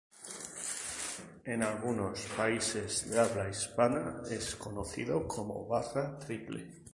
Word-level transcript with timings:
En 1.43 1.61
algunos 1.61 2.21
países 2.35 3.07
de 3.11 3.19
habla 3.19 3.47
hispana 3.51 4.23
es 4.31 4.55
conocido 4.55 5.27
como 5.27 5.67
barra 5.67 6.17
triple. 6.17 6.67